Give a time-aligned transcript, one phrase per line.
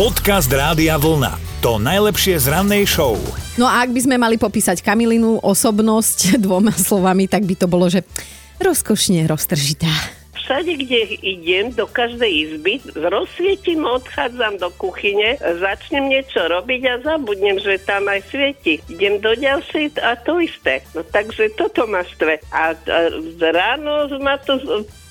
[0.00, 1.60] Podcast Rádia Vlna.
[1.60, 3.20] To najlepšie z rannej show.
[3.60, 7.84] No a ak by sme mali popísať Kamilinu osobnosť dvoma slovami, tak by to bolo,
[7.84, 8.08] že
[8.64, 9.92] rozkošne roztržitá.
[10.40, 17.60] Všade, kde idem, do každej izby, rozsvietím, odchádzam do kuchyne, začnem niečo robiť a zabudnem,
[17.60, 18.80] že tam aj svieti.
[18.88, 20.80] Idem do ďalšej a to isté.
[20.96, 22.40] No takže toto ma štve.
[22.56, 22.98] A, a
[23.52, 24.56] ráno ma to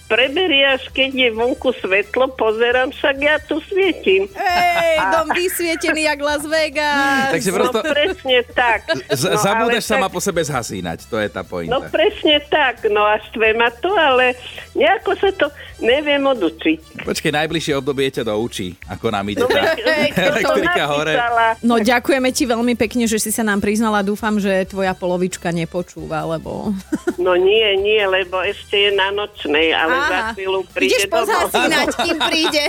[0.10, 4.26] preberie, až keď je vonku svetlo, pozerám, však ja tu svietim.
[4.28, 7.30] Ej, dom vysvietený jak Las Vegas.
[7.32, 8.80] Takže prosto No presne tak.
[9.08, 11.78] z- No, zabúdaš sama tak- po sebe zhasínať, to je tá No pointa.
[11.88, 14.34] presne tak, no a štve ma to, ale
[14.74, 15.46] nejako sa to
[15.80, 17.06] neviem odučiť.
[17.06, 19.78] Počkej, najbližšie obdobie ťa doučí, ako nám ide No, tá
[20.12, 21.14] elektrika hore.
[21.62, 24.02] No ďakujeme ti veľmi pekne, že si sa nám priznala.
[24.02, 26.74] Dúfam, že tvoja polovička nepočúva, lebo...
[27.16, 30.32] No nie, nie, lebo ešte je na nočnej, ale za Aha.
[30.32, 32.64] chvíľu príde Ideš pozhasínať, kým príde.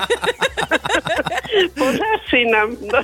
[1.73, 2.69] Pozasínam.
[2.81, 3.01] No.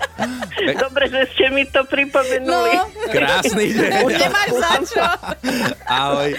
[0.76, 2.72] Dobre, že ste mi to pripomenuli.
[2.72, 4.02] No, Krásny deň.
[4.08, 5.04] nemáš za čo.
[5.84, 6.30] Ahoj.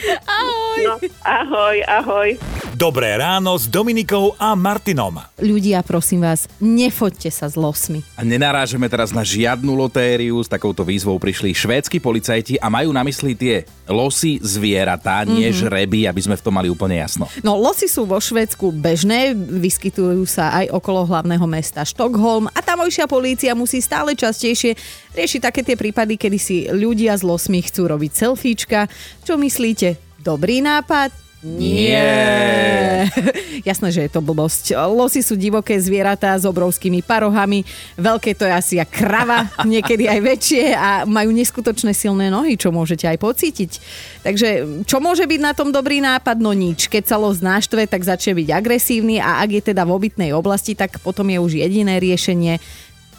[0.79, 2.29] No, ahoj, ahoj.
[2.77, 5.17] Dobré ráno s Dominikou a Martinom.
[5.41, 8.05] Ľudia, prosím vás, nefoďte sa s losmi.
[8.13, 13.01] A nenarážeme teraz na žiadnu lotériu, s takouto výzvou prišli švédsky policajti a majú na
[13.01, 15.57] mysli tie losy zvieratá, nie Mhm.
[15.57, 17.25] žreby, aby sme v tom mali úplne jasno.
[17.41, 23.09] No, losy sú vo Švédsku bežné, vyskytujú sa aj okolo hlavného mesta Štokholm a tamojšia
[23.09, 24.77] polícia musí stále častejšie
[25.17, 28.85] riešiť také tie prípady, kedy si ľudia s losmi chcú robiť selfiečka.
[29.25, 29.97] Čo myslíte?
[30.21, 31.26] Dobrý nápad?
[31.55, 33.07] Nie.
[33.69, 34.75] Jasné, že je to blbosť.
[34.91, 37.63] Losy sú divoké zvieratá s obrovskými parohami.
[37.95, 42.75] Veľké to je asi jak krava, niekedy aj väčšie a majú neskutočné silné nohy, čo
[42.75, 43.71] môžete aj pocítiť.
[44.27, 44.47] Takže
[44.83, 46.43] čo môže byť na tom dobrý nápad?
[46.43, 46.91] No nič.
[46.91, 50.75] Keď sa los naštve, tak začne byť agresívny a ak je teda v obytnej oblasti,
[50.75, 52.59] tak potom je už jediné riešenie.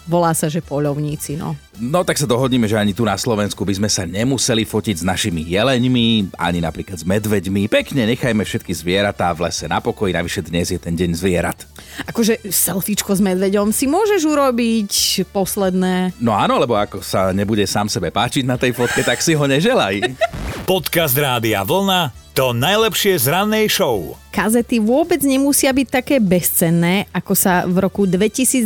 [0.05, 1.57] Volá sa, že poľovníci, no.
[1.79, 5.07] No tak sa dohodneme, že ani tu na Slovensku by sme sa nemuseli fotiť s
[5.07, 7.71] našimi jeleňmi, ani napríklad s medveďmi.
[7.71, 11.63] Pekne nechajme všetky zvieratá v lese na pokoji, navyše dnes je ten deň zvierat.
[12.07, 14.91] Akože selfiečko s medveďom si môžeš urobiť
[15.31, 16.15] posledné.
[16.19, 19.45] No áno, lebo ako sa nebude sám sebe páčiť na tej fotke, tak si ho
[19.47, 20.03] neželaj.
[20.69, 22.28] Podcast Rádia Vlna.
[22.39, 24.15] To najlepšie z rannej show.
[24.31, 28.63] Kazety vôbec nemusia byť také bezcenné, ako sa v roku 2021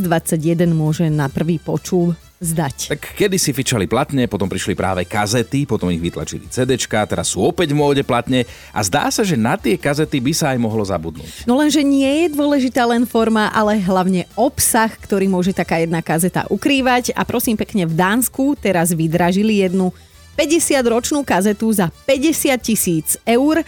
[0.69, 2.94] môže na prvý počul zdať.
[2.94, 7.50] Tak kedy si fičali platne, potom prišli práve kazety, potom ich vytlačili CDčka, teraz sú
[7.50, 10.85] opäť v móde platne a zdá sa, že na tie kazety by sa aj mohlo
[10.85, 11.50] zabudnúť.
[11.50, 16.45] No lenže nie je dôležitá len forma, ale hlavne obsah, ktorý môže taká jedna kazeta
[16.45, 17.17] ukrývať.
[17.17, 19.89] A prosím pekne, v Dánsku teraz vydražili jednu
[20.33, 23.61] 50-ročnú kazetu za 50 tisíc eur.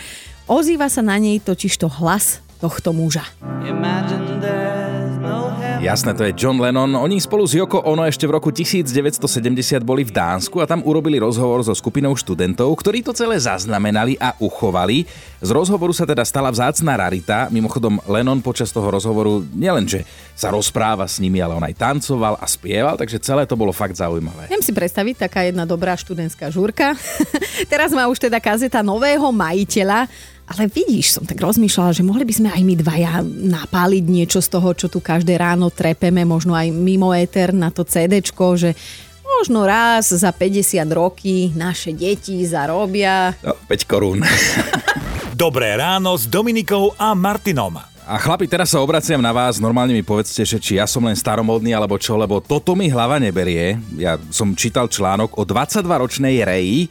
[0.46, 3.26] Ozýva sa na nej totižto hlas tohto muža.
[5.86, 6.98] Jasné, to je John Lennon.
[6.98, 9.30] Oni spolu s Yoko Ono ešte v roku 1970
[9.86, 14.34] boli v Dánsku a tam urobili rozhovor so skupinou študentov, ktorí to celé zaznamenali a
[14.42, 15.06] uchovali.
[15.46, 17.54] Z rozhovoru sa teda stala vzácna rarita.
[17.54, 22.50] Mimochodom, Lennon počas toho rozhovoru nielenže sa rozpráva s nimi, ale on aj tancoval a
[22.50, 24.50] spieval, takže celé to bolo fakt zaujímavé.
[24.50, 26.98] Viem si predstaviť, taká jedna dobrá študentská žúrka.
[27.72, 30.10] Teraz má už teda kazeta nového majiteľa,
[30.46, 34.50] ale vidíš, som tak rozmýšľala, že mohli by sme aj my dvaja napáliť niečo z
[34.54, 38.78] toho, čo tu každé ráno trepeme, možno aj mimo éter na to CDčko, že
[39.26, 43.34] možno raz za 50 roky naše deti zarobia.
[43.42, 44.22] No, 5 korún.
[45.34, 47.82] Dobré ráno s Dominikou a Martinom.
[48.06, 51.18] A chlapi, teraz sa obraciam na vás, normálne mi povedzte, že či ja som len
[51.18, 53.82] staromodný alebo čo, lebo toto mi hlava neberie.
[53.98, 56.86] Ja som čítal článok o 22-ročnej Reji,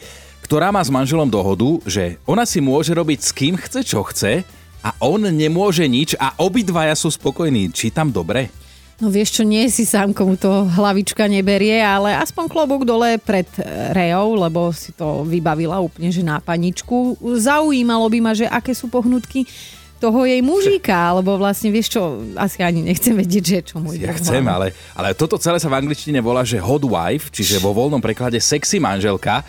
[0.44, 4.44] ktorá má s manželom dohodu, že ona si môže robiť s kým chce, čo chce
[4.84, 7.72] a on nemôže nič a obidvaja sú spokojní.
[7.72, 8.52] Čítam dobre?
[9.00, 13.48] No vieš čo, nie si sám, komu to hlavička neberie, ale aspoň klobúk dole pred
[13.58, 17.18] e, Reou, lebo si to vybavila úplne, že na paničku.
[17.18, 19.50] Zaujímalo by ma, že aké sú pohnutky
[19.98, 24.14] toho jej mužíka, alebo vlastne vieš čo, asi ani nechcem vedieť, že čo môj Ja
[24.14, 28.04] chcem, ale, ale toto celé sa v angličtine volá, že hot wife, čiže vo voľnom
[28.04, 29.42] preklade sexy manželka.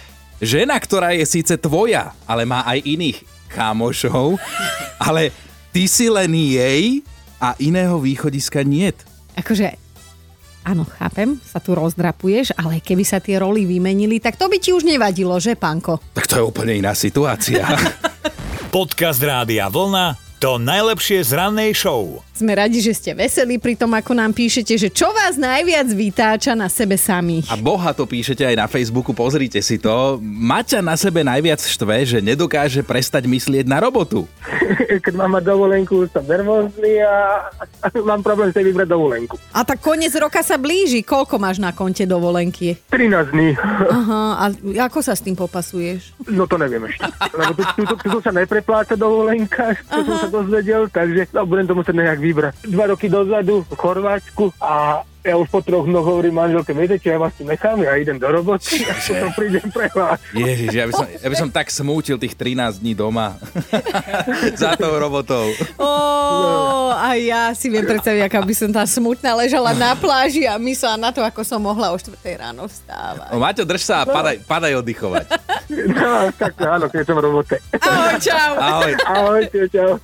[0.44, 3.18] Žena, ktorá je síce tvoja, ale má aj iných
[3.52, 4.36] kamošov,
[5.08, 5.32] ale
[5.72, 7.00] ty si len jej
[7.40, 8.96] a iného východiska niet.
[9.36, 9.76] Akože,
[10.64, 14.72] áno, chápem, sa tu rozdrapuješ, ale keby sa tie roly vymenili, tak to by ti
[14.76, 16.00] už nevadilo, že, pánko?
[16.16, 17.64] Tak to je úplne iná situácia.
[18.76, 20.25] Podcast Rádia Vlna.
[20.46, 22.22] To najlepšie z rannej show.
[22.38, 26.54] Sme radi, že ste veselí pri tom, ako nám píšete, že čo vás najviac vytáča
[26.54, 27.50] na sebe samých.
[27.50, 30.22] A boha to píšete aj na Facebooku, pozrite si to.
[30.22, 34.30] Maťa na sebe najviac štve, že nedokáže prestať myslieť na robotu.
[35.08, 37.42] Keď mám mať dovolenku, som nervózny a
[38.06, 39.42] mám problém si vybrať dovolenku.
[39.50, 41.02] A tak koniec roka sa blíži.
[41.02, 42.78] Koľko máš na konte dovolenky?
[42.94, 43.58] 13 dní.
[43.90, 44.46] Aha, a
[44.92, 46.14] ako sa s tým popasuješ?
[46.30, 47.08] No to neviem ešte.
[47.34, 51.78] Lebo tu, tu, tu, tu sa neprepláca dovolenka, som sa dozvedel, takže no, budem to
[51.78, 52.54] musieť nejak vybrať.
[52.68, 57.18] Dva roky dozadu v Chorvátsku a ja už po troch dnoch hovorím manželke, viete ja
[57.18, 60.22] vás tu nechám, ja idem do roboty a potom prídem pre vás.
[60.38, 63.34] Ježiš, ja by, som, ja by som tak smútil tých 13 dní doma
[64.62, 65.50] za tou robotou.
[65.82, 65.90] Ó,
[66.94, 71.02] a ja si viem predstaviť, aká by som tá smutná ležala na pláži a myslela
[71.02, 73.34] na to, ako som mohla o 4 ráno vstávať.
[73.34, 75.26] O, Maťo, drž sa a padaj, padaj oddychovať.
[75.66, 77.58] No, tak áno, keď som v robote.
[77.82, 78.54] Ahoj, čau.
[78.54, 78.94] Ahoj.
[79.02, 79.98] Ahojte, čau.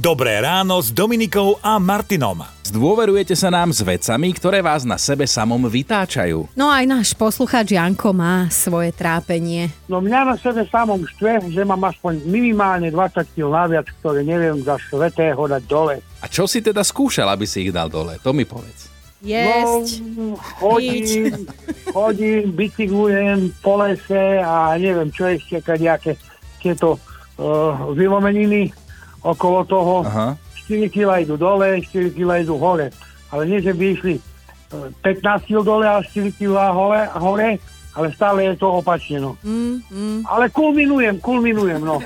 [0.00, 2.63] Dobré ráno s Dominikou a Martinom.
[2.64, 6.48] Zdôverujete sa nám s vecami, ktoré vás na sebe samom vytáčajú.
[6.56, 9.68] No aj náš poslucháč Janko má svoje trápenie.
[9.84, 14.64] No mňa na sebe samom štve, že mám aspoň minimálne 20 kg naviac, ktoré neviem
[14.64, 16.00] za svetého dať dole.
[16.24, 18.16] A čo si teda skúšal, aby si ich dal dole?
[18.24, 18.88] To mi povedz.
[19.20, 20.00] Jesť.
[20.16, 21.44] No, chodím,
[21.96, 26.16] chodím, bicyklujem po lese a neviem čo ešte, kadejaké
[26.64, 28.72] tieto uh, vylomeniny
[29.20, 29.94] okolo toho.
[30.08, 30.28] Aha.
[30.66, 32.90] 4 kg idú dole, 4 kg idú hore.
[33.30, 37.50] Ale nie, že by išli eh, 15 kg dole a 4 kg hore, hore,
[37.94, 39.38] ale stále je to opačne, no.
[39.46, 40.18] Mm, mm.
[40.26, 42.02] Ale kulminujem, kulminujem, no.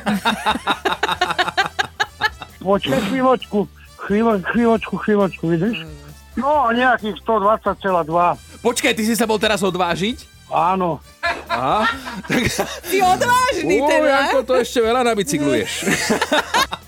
[2.61, 3.65] Počkaj chvíľočku,
[4.05, 5.89] chvíľo, chvíľočku, chvíľočku, vidíš?
[6.37, 8.63] No, nejakých 120,2.
[8.63, 10.39] Počkaj, ty si sa bol teraz odvážiť?
[10.53, 11.01] Áno.
[11.49, 11.89] Aha.
[12.29, 12.45] Tak,
[12.89, 14.09] Ty odvážny teda.
[14.09, 15.73] Janko, to ešte veľa nabicykluješ.